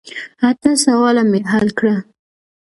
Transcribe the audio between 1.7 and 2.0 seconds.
کړه.